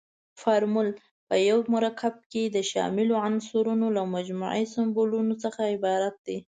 [0.41, 0.89] فورمول
[1.27, 6.37] په یو مرکب کې د شاملو عنصرونو له مجموعي سمبولونو څخه عبارت دی.